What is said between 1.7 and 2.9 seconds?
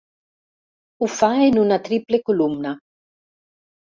triple columna.